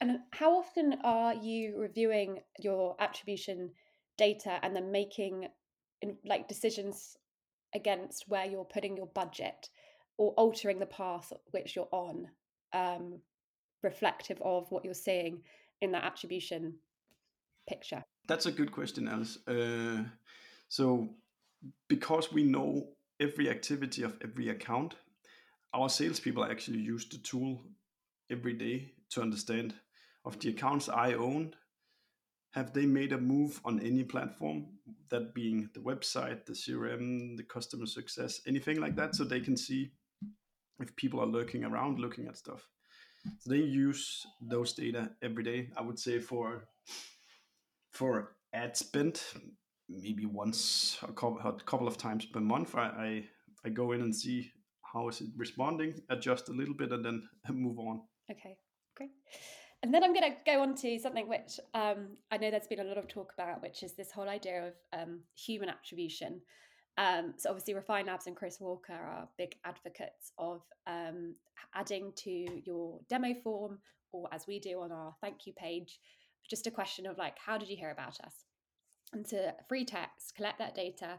[0.00, 3.70] And how often are you reviewing your attribution
[4.18, 5.46] data and then making
[6.24, 7.16] like decisions
[7.72, 9.68] against where you're putting your budget
[10.18, 12.26] or altering the path which you're on
[12.72, 13.20] um,
[13.82, 15.42] reflective of what you're seeing
[15.80, 16.74] in that attribution
[17.68, 18.04] picture.
[18.28, 19.38] That's a good question alice.
[19.46, 20.04] Uh,
[20.68, 21.08] so
[21.88, 22.88] because we know
[23.20, 24.94] every activity of every account
[25.74, 27.60] our salespeople actually use the tool
[28.30, 29.74] every day to understand
[30.24, 31.54] of the accounts i own
[32.50, 34.66] have they made a move on any platform
[35.08, 39.56] that being the website the crm the customer success anything like that so they can
[39.56, 39.90] see
[40.80, 42.68] if people are lurking around looking at stuff
[43.38, 46.64] so they use those data every day i would say for
[47.92, 49.20] for ad spend
[49.88, 52.74] maybe once a couple, of times per month.
[52.74, 53.24] I, I
[53.64, 54.50] i go in and see
[54.92, 58.00] how is it responding adjust a little bit and then move on.
[58.30, 58.56] Okay
[58.96, 59.10] great.
[59.82, 62.80] And then I'm going to go on to something which um, I know there's been
[62.80, 66.40] a lot of talk about, which is this whole idea of um, human attribution.
[66.98, 71.34] Um, so obviously, Refine Labs and Chris Walker are big advocates of um,
[71.74, 73.78] adding to your demo form,
[74.12, 75.98] or as we do on our thank you page,
[76.48, 78.44] just a question of like, how did you hear about us?
[79.12, 81.18] And to free text, collect that data,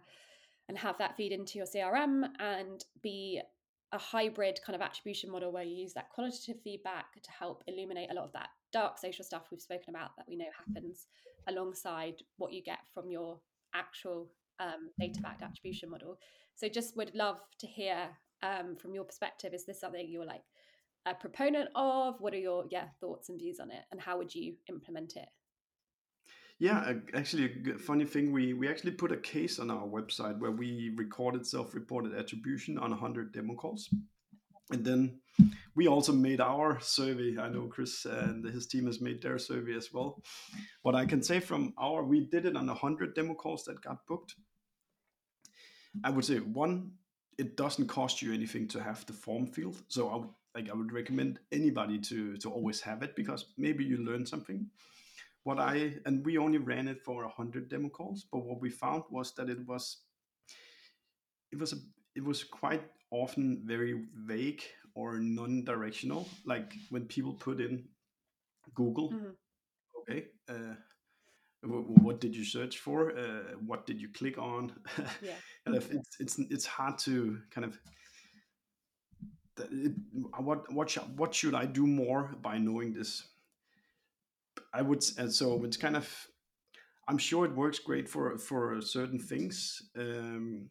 [0.69, 3.41] and have that feed into your CRM and be
[3.91, 8.09] a hybrid kind of attribution model where you use that qualitative feedback to help illuminate
[8.11, 11.05] a lot of that dark social stuff we've spoken about that we know happens
[11.47, 13.39] alongside what you get from your
[13.75, 14.27] actual
[14.63, 16.17] um, data backed attribution model.
[16.55, 18.09] So, just would love to hear
[18.41, 20.43] um, from your perspective is this something you're like
[21.05, 22.15] a proponent of?
[22.19, 25.29] What are your yeah thoughts and views on it, and how would you implement it?
[26.59, 30.51] Yeah, actually, a funny thing, we, we actually put a case on our website where
[30.51, 33.89] we recorded self reported attribution on 100 demo calls.
[34.71, 35.19] And then
[35.75, 37.35] we also made our survey.
[37.37, 40.21] I know Chris and his team has made their survey as well.
[40.83, 44.05] What I can say from our, we did it on 100 demo calls that got
[44.07, 44.35] booked.
[46.03, 46.91] I would say one,
[47.37, 49.81] it doesn't cost you anything to have the form field.
[49.87, 53.83] So I would, like I would recommend anybody to to always have it because maybe
[53.83, 54.69] you learn something
[55.43, 59.03] what I and we only ran it for hundred demo calls, but what we found
[59.09, 59.97] was that it was
[61.51, 61.77] it was a
[62.15, 64.63] it was quite often very vague
[64.95, 66.27] or non-directional.
[66.45, 67.85] Like when people put in
[68.73, 69.31] Google, mm-hmm.
[69.99, 70.75] okay, uh,
[71.65, 73.17] what did you search for?
[73.17, 74.73] Uh, what did you click on?
[75.21, 75.33] Yeah.
[75.65, 77.79] and if it's it's it's hard to kind of
[79.59, 79.93] it,
[80.37, 83.23] what what sh- what should I do more by knowing this?
[84.73, 86.27] I would, and so it's kind of,
[87.07, 90.69] I'm sure it works great for for certain things, um,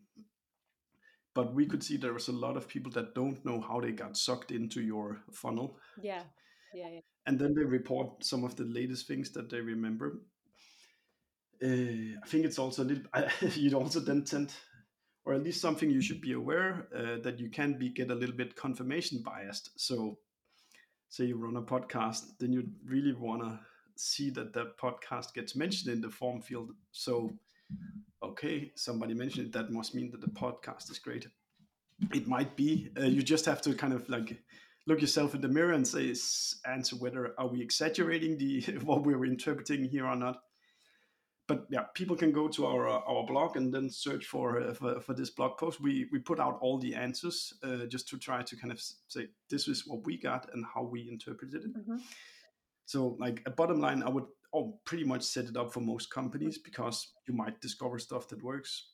[1.35, 3.93] but we could see there was a lot of people that don't know how they
[3.93, 5.79] got sucked into your funnel.
[6.01, 6.23] Yeah,
[6.75, 7.01] yeah, yeah.
[7.27, 10.23] And then they report some of the latest things that they remember.
[11.63, 13.05] Uh, I think it's also a little.
[13.55, 14.53] you'd also then tend,
[15.25, 18.15] or at least something you should be aware uh, that you can be get a
[18.15, 19.71] little bit confirmation biased.
[19.77, 20.19] So
[21.09, 23.61] say you run a podcast, then you really want to
[23.97, 26.71] see that that podcast gets mentioned in the form field.
[26.91, 27.31] So,
[28.23, 29.53] okay, somebody mentioned it.
[29.53, 31.27] That must mean that the podcast is great.
[32.13, 32.91] It might be.
[32.99, 34.43] Uh, you just have to kind of like
[34.87, 36.15] look yourself in the mirror and say,
[36.67, 40.43] answer whether are we exaggerating the what we're interpreting here or not.
[41.53, 45.01] But yeah, people can go to our our blog and then search for uh, for,
[45.03, 45.83] for, this blog post.
[45.83, 49.29] We we put out all the answers uh, just to try to kind of say
[49.51, 51.77] this is what we got and how we interpreted it.
[51.77, 51.97] Mm-hmm.
[52.87, 56.11] So, like a bottom line, I would oh, pretty much set it up for most
[56.11, 58.89] companies because you might discover stuff that works.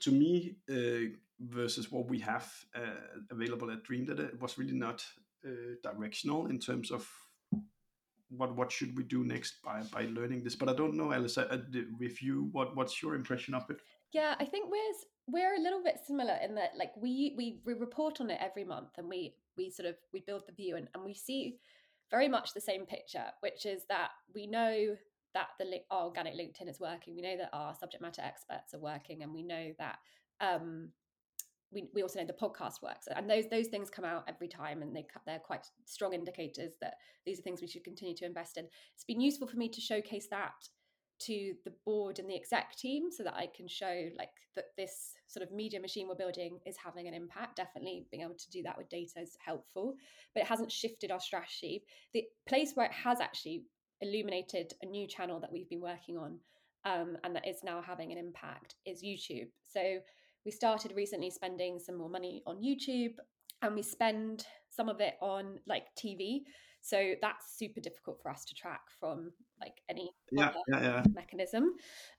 [0.00, 5.04] To me, uh, versus what we have uh, available at Dreamdata, it was really not
[5.46, 7.08] uh, directional in terms of
[8.30, 10.56] what what should we do next by by learning this.
[10.56, 11.58] But I don't know, Alice, uh,
[11.98, 13.78] with you, what what's your impression of it?
[14.12, 14.94] Yeah, I think we're
[15.26, 18.64] we're a little bit similar in that like we we, we report on it every
[18.64, 21.58] month and we we sort of we build the view and, and we see
[22.10, 24.96] very much the same picture, which is that we know
[25.34, 27.14] that the organic LinkedIn is working.
[27.14, 29.98] We know that our subject matter experts are working, and we know that
[30.40, 30.88] um,
[31.72, 33.08] we, we also know the podcast works.
[33.14, 36.94] And those those things come out every time, and they they're quite strong indicators that
[37.26, 38.66] these are things we should continue to invest in.
[38.94, 40.54] It's been useful for me to showcase that
[41.20, 45.14] to the board and the exec team so that I can show like that this
[45.26, 47.56] sort of media machine we're building is having an impact.
[47.56, 49.94] Definitely being able to do that with data is helpful,
[50.34, 51.82] but it hasn't shifted our strategy.
[52.14, 53.64] The place where it has actually
[54.00, 56.38] illuminated a new channel that we've been working on
[56.84, 59.48] um, and that is now having an impact is YouTube.
[59.64, 59.98] So
[60.44, 63.14] we started recently spending some more money on YouTube
[63.62, 66.42] and we spend some of it on like TV.
[66.80, 71.02] So that's super difficult for us to track from like any yeah, yeah, yeah.
[71.12, 71.74] mechanism.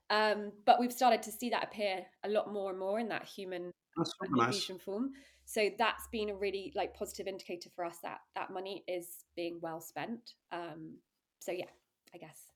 [0.09, 3.25] Um, but we've started to see that appear a lot more and more in that
[3.25, 4.83] human attribution nice.
[4.83, 5.11] form.
[5.45, 9.59] So that's been a really like positive indicator for us that that money is being
[9.61, 10.33] well spent.
[10.51, 10.97] Um,
[11.39, 11.65] so yeah,
[12.13, 12.51] I guess.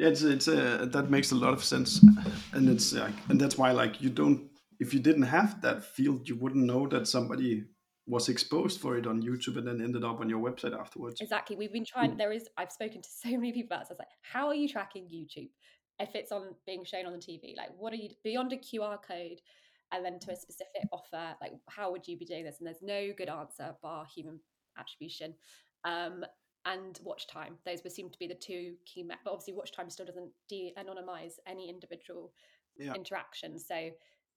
[0.00, 2.02] Yeah, it's it's a, that makes a lot of sense,
[2.54, 6.26] and it's like and that's why like you don't if you didn't have that field,
[6.26, 7.64] you wouldn't know that somebody
[8.06, 11.20] was exposed for it on YouTube and then ended up on your website afterwards.
[11.20, 11.54] Exactly.
[11.54, 12.18] We've been trying, mm.
[12.18, 13.90] there is, I've spoken to so many people about this.
[13.90, 15.50] I was like, how are you tracking YouTube
[15.98, 17.54] if it's on being shown on the TV?
[17.56, 19.40] Like, what are you beyond a QR code
[19.92, 21.36] and then to a specific offer?
[21.42, 22.56] Like, how would you be doing this?
[22.58, 24.40] And there's no good answer bar human
[24.78, 25.34] attribution.
[25.84, 26.24] Um,
[26.64, 27.56] and watch time.
[27.64, 29.18] Those would seem to be the two key, met.
[29.24, 32.32] but obviously, watch time still doesn't de anonymize any individual
[32.78, 32.94] yeah.
[32.94, 33.58] interaction.
[33.58, 33.90] So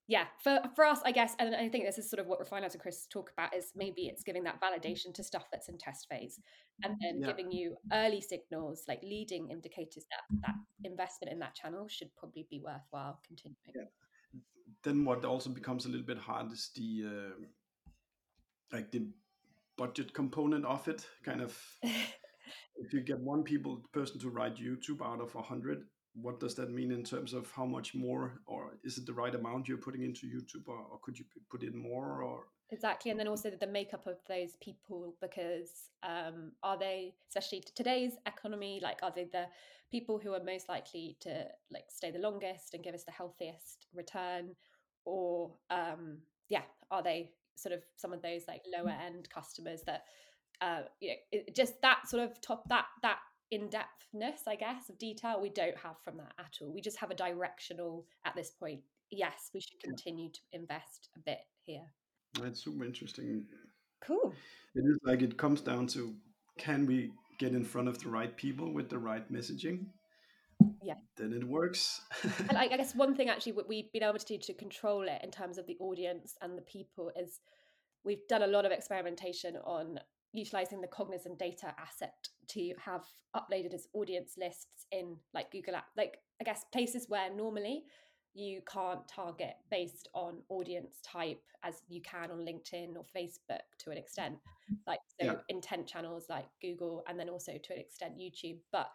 [0.08, 2.64] yeah for for us i guess and i think this is sort of what refine
[2.64, 6.08] and chris talk about is maybe it's giving that validation to stuff that's in test
[6.10, 6.40] phase
[6.84, 7.28] and then yeah.
[7.28, 12.46] giving you early signals like leading indicators that that investment in that channel should probably
[12.50, 14.40] be worthwhile continuing yeah.
[14.84, 17.46] then what also becomes a little bit hard is the uh,
[18.74, 19.06] like the
[19.78, 25.02] budget component of it kind of if you get one people person to write youtube
[25.04, 25.84] out of a 100
[26.16, 29.34] what does that mean in terms of how much more or is it the right
[29.34, 33.20] amount you're putting into youtube or, or could you put in more or exactly and
[33.20, 39.00] then also the makeup of those people because um, are they especially today's economy like
[39.02, 39.46] are they the
[39.94, 43.86] people who are most likely to like stay the longest and give us the healthiest
[43.94, 44.56] return?
[45.06, 46.18] Or um,
[46.50, 50.04] yeah are they sort of some of those like lower end customers that
[50.62, 53.20] uh, you know it, just that sort of top that that
[53.52, 56.74] in-depthness i guess of detail we don't have from that at all.
[56.74, 61.20] We just have a directional at this point yes we should continue to invest a
[61.20, 61.86] bit here.
[62.42, 63.46] That's super interesting.
[64.02, 64.34] Cool.
[64.76, 66.14] It is like it comes down to
[66.58, 69.86] can we get in front of the right people with the right messaging
[70.82, 72.02] yeah then it works
[72.50, 75.04] and I, I guess one thing actually what we've been able to do to control
[75.04, 77.40] it in terms of the audience and the people is
[78.04, 80.00] we've done a lot of experimentation on
[80.34, 85.86] utilizing the Cognism data asset to have uploaded as audience lists in like Google Ads,
[85.96, 87.84] like I guess places where normally
[88.34, 93.92] you can't target based on audience type as you can on LinkedIn or Facebook to
[93.92, 94.36] an extent,
[94.88, 95.36] like so yeah.
[95.50, 98.58] intent channels like Google and then also to an extent YouTube.
[98.72, 98.90] But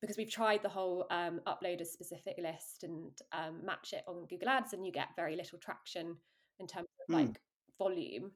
[0.00, 4.26] because we've tried the whole um, upload a specific list and um, match it on
[4.28, 6.16] Google Ads, and you get very little traction
[6.60, 7.18] in terms of mm.
[7.18, 7.40] like
[7.78, 8.32] volume.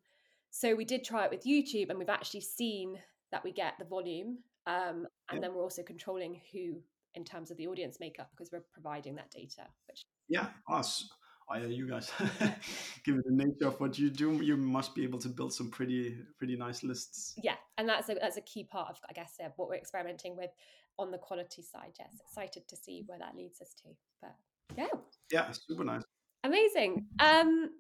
[0.51, 2.99] So we did try it with YouTube, and we've actually seen
[3.31, 5.41] that we get the volume, um, and yeah.
[5.41, 6.81] then we're also controlling who
[7.15, 9.63] in terms of the audience makeup because we're providing that data.
[9.89, 11.09] Which yeah, us.
[11.51, 12.11] Oh, yeah, you guys,
[13.05, 16.17] given the nature of what you do, you must be able to build some pretty
[16.39, 17.35] pretty nice lists.
[17.43, 20.37] Yeah, and that's a that's a key part of I guess uh, what we're experimenting
[20.37, 20.51] with
[20.99, 21.93] on the quality side.
[21.99, 23.89] Yes, excited to see where that leads us to.
[24.21, 24.35] But
[24.77, 24.87] yeah,
[25.31, 26.03] yeah, super nice,
[26.45, 27.07] amazing.
[27.19, 27.71] Um,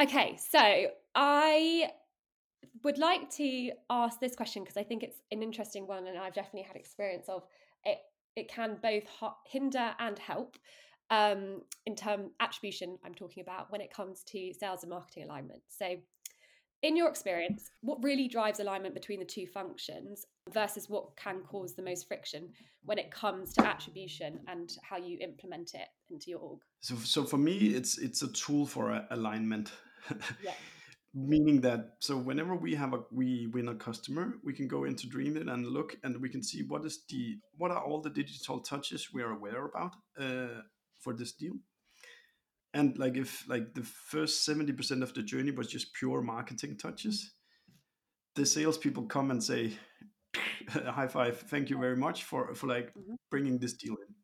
[0.00, 1.90] okay, so I
[2.82, 6.34] would like to ask this question because I think it's an interesting one, and I've
[6.34, 7.42] definitely had experience of
[7.84, 7.98] it.
[8.36, 9.04] It can both
[9.46, 10.56] hinder and help
[11.10, 12.98] um, in term attribution.
[13.04, 15.62] I'm talking about when it comes to sales and marketing alignment.
[15.68, 15.96] So,
[16.84, 21.74] in your experience, what really drives alignment between the two functions versus what can cause
[21.74, 22.50] the most friction
[22.84, 26.60] when it comes to attribution and how you implement it into your org?
[26.80, 29.72] So, so for me, it's it's a tool for alignment.
[30.42, 30.52] yeah
[31.14, 35.06] meaning that so whenever we have a we win a customer we can go into
[35.06, 38.58] Dreamdata and look and we can see what is the what are all the digital
[38.58, 40.62] touches we are aware about uh,
[41.00, 41.54] for this deal
[42.74, 47.32] and like if like the first 70% of the journey was just pure marketing touches
[48.34, 49.72] the salespeople come and say
[50.68, 53.14] high five thank you very much for for like mm-hmm.
[53.30, 54.14] bringing this deal in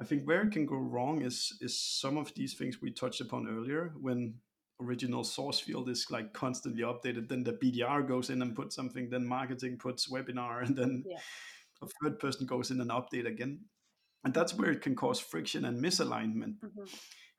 [0.00, 3.20] i think where it can go wrong is is some of these things we touched
[3.20, 4.34] upon earlier when
[4.80, 9.10] original source field is like constantly updated then the bdr goes in and puts something
[9.10, 11.18] then marketing puts webinar and then yeah.
[11.82, 13.60] a third person goes in and update again
[14.24, 16.84] and that's where it can cause friction and misalignment mm-hmm.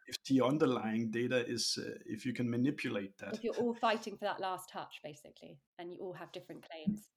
[0.10, 3.36] If the underlying data is uh, if you can manipulate that.
[3.36, 7.10] If you're all fighting for that last touch basically and you all have different claims.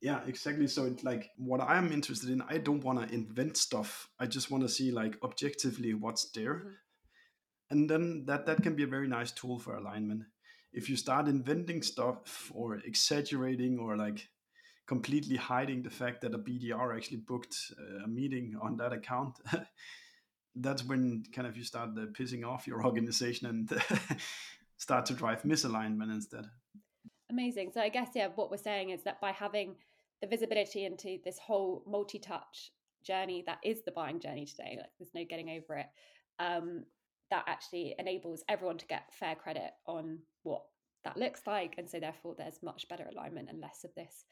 [0.00, 0.66] Yeah exactly.
[0.66, 4.08] So it's like what i'm interested in i don't want to invent stuff.
[4.18, 6.54] I just want to see like objectively what's there.
[6.54, 6.68] Mm-hmm.
[7.72, 10.22] And then that that can be a very nice tool for alignment.
[10.72, 14.28] If you start inventing stuff or exaggerating or like
[14.86, 17.56] completely hiding the fact that a bdr actually booked
[18.04, 19.38] a meeting on that account
[20.56, 23.70] that's when kind of you start uh, pissing off your organization and
[24.76, 26.46] start to drive misalignment instead.
[27.30, 27.70] Amazing.
[27.72, 29.76] So i guess yeah what we're saying is that by having
[30.20, 32.72] the visibility into this whole multi-touch
[33.02, 35.86] journey that is the buying journey today like there's no getting over it
[36.38, 36.84] um,
[37.30, 40.62] that actually enables everyone to get fair credit on what
[41.04, 41.74] that looks like.
[41.78, 44.24] And so therefore there's much better alignment and less of this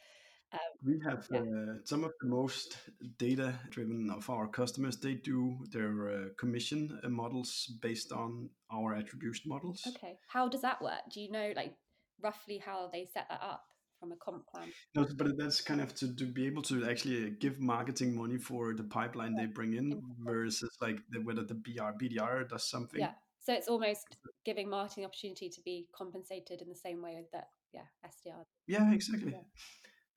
[0.52, 1.40] um, we have yeah.
[1.40, 2.78] uh, some of the most
[3.18, 8.94] data driven of our customers they do their uh, commission uh, models based on our
[8.94, 11.74] attribution models okay how does that work do you know like
[12.22, 13.64] roughly how they set that up
[13.98, 14.68] from a comp plan.
[14.94, 18.74] No, but that's kind of to, to be able to actually give marketing money for
[18.74, 19.42] the pipeline yeah.
[19.42, 23.00] they bring in versus like the, whether the BR BDR does something.
[23.00, 23.12] Yeah.
[23.40, 24.06] So it's almost
[24.44, 28.44] giving marketing opportunity to be compensated in the same way that yeah SDR.
[28.66, 29.32] Yeah, exactly.
[29.32, 29.38] Yeah.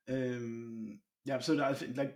[0.09, 1.39] Um, yeah.
[1.39, 2.15] So I think like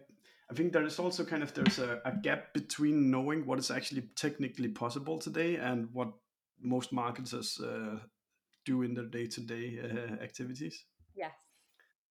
[0.49, 3.71] I think there is also kind of there's a, a gap between knowing what is
[3.71, 6.13] actually technically possible today and what
[6.61, 7.99] most marketers uh,
[8.65, 9.79] do in their day to day
[10.21, 10.85] activities.
[11.15, 11.33] Yes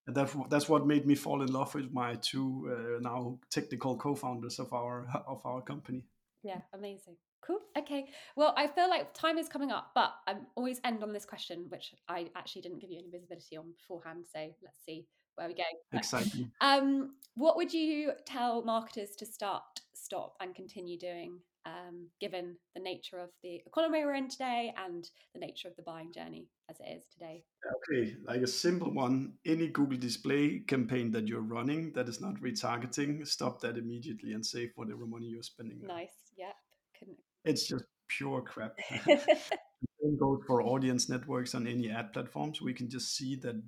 [0.07, 3.97] and that's that's what made me fall in love with my two uh, now technical
[3.97, 6.05] co-founders of our of our company.
[6.43, 7.17] Yeah, amazing.
[7.47, 7.61] Cool.
[7.77, 8.07] Okay.
[8.37, 11.67] Well, I feel like time is coming up, but I always end on this question,
[11.69, 14.25] which I actually didn't give you any visibility on beforehand.
[14.31, 15.07] So let's see
[15.37, 15.63] where we go.
[15.93, 16.51] Exciting.
[16.61, 22.83] Um, what would you tell marketers to start, stop, and continue doing um, given the
[22.83, 26.77] nature of the economy we're in today and the nature of the buying journey as
[26.81, 27.45] it is today.
[27.91, 32.35] Okay, like a simple one any Google display campaign that you're running that is not
[32.37, 35.81] retargeting, stop that immediately and save whatever money you're spending.
[35.87, 36.55] Nice, yep.
[36.99, 37.19] Couldn't...
[37.45, 38.79] It's just pure crap.
[39.07, 42.61] Same goes for audience networks on any ad platforms.
[42.61, 43.61] We can just see that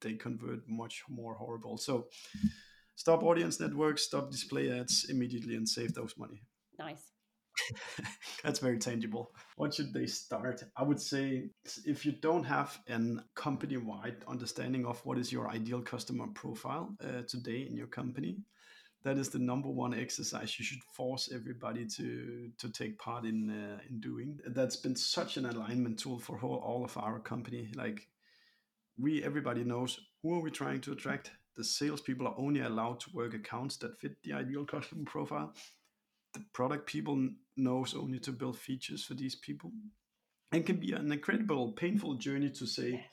[0.00, 1.78] they convert much more horrible.
[1.78, 2.08] So
[2.96, 6.42] stop audience networks, stop display ads immediately and save those money.
[6.78, 7.10] Nice.
[8.42, 9.32] That's very tangible.
[9.56, 10.62] What should they start?
[10.76, 11.50] I would say
[11.84, 16.94] if you don't have an company wide understanding of what is your ideal customer profile
[17.02, 18.38] uh, today in your company,
[19.02, 23.50] that is the number one exercise you should force everybody to to take part in
[23.50, 24.38] uh, in doing.
[24.46, 27.70] That's been such an alignment tool for whole, all of our company.
[27.74, 28.08] Like
[29.00, 31.32] we, everybody knows who are we trying to attract.
[31.56, 35.52] The salespeople are only allowed to work accounts that fit the ideal customer profile
[36.34, 39.72] the product people knows only to build features for these people
[40.52, 43.04] and can be an incredible painful journey to say yes.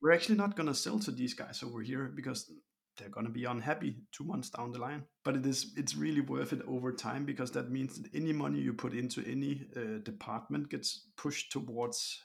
[0.00, 2.50] we're actually not going to sell to these guys over here because
[2.96, 6.20] they're going to be unhappy two months down the line but it is it's really
[6.20, 9.98] worth it over time because that means that any money you put into any uh,
[10.04, 12.22] department gets pushed towards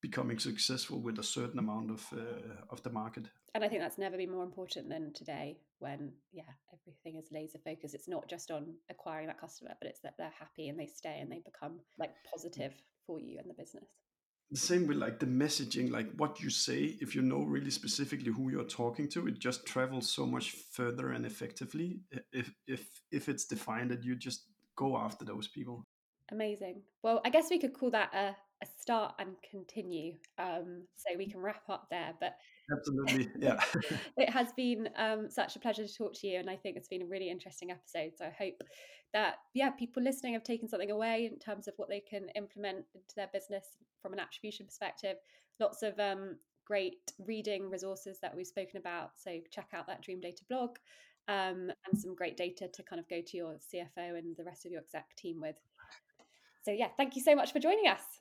[0.00, 3.26] becoming successful with a certain amount of uh, of the market.
[3.54, 6.42] And I think that's never been more important than today, when yeah,
[6.72, 7.94] everything is laser focused.
[7.94, 11.18] It's not just on acquiring that customer, but it's that they're happy and they stay
[11.20, 12.72] and they become like positive
[13.06, 13.88] for you and the business.
[14.52, 16.96] The same with like the messaging, like what you say.
[17.00, 21.12] If you know really specifically who you're talking to, it just travels so much further
[21.12, 22.00] and effectively.
[22.32, 24.46] If if if it's defined that you just
[24.76, 25.86] go after those people.
[26.32, 26.82] Amazing.
[27.02, 30.14] Well, I guess we could call that a a start and continue.
[30.38, 32.12] Um, so we can wrap up there.
[32.20, 32.36] But
[32.72, 33.62] absolutely, yeah.
[34.16, 36.88] it has been um, such a pleasure to talk to you, and I think it's
[36.88, 38.12] been a really interesting episode.
[38.16, 38.62] So I hope
[39.12, 42.84] that yeah, people listening have taken something away in terms of what they can implement
[42.94, 43.64] into their business
[44.00, 45.16] from an attribution perspective.
[45.58, 49.10] Lots of um, great reading resources that we've spoken about.
[49.16, 50.76] So check out that Dreamdata blog
[51.28, 54.64] um, and some great data to kind of go to your CFO and the rest
[54.64, 55.56] of your exec team with.
[56.64, 58.19] So yeah, thank you so much for joining us.